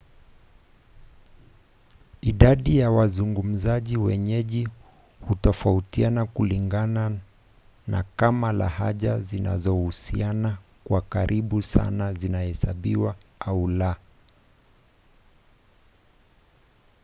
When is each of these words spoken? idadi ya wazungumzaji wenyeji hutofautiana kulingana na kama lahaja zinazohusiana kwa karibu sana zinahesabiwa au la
idadi 2.21 2.77
ya 2.77 2.91
wazungumzaji 2.91 3.97
wenyeji 3.97 4.69
hutofautiana 5.27 6.25
kulingana 6.25 7.17
na 7.87 8.03
kama 8.15 8.51
lahaja 8.53 9.19
zinazohusiana 9.19 10.57
kwa 10.83 11.01
karibu 11.01 11.61
sana 11.61 12.13
zinahesabiwa 12.13 13.15
au 13.39 13.67
la 13.67 13.95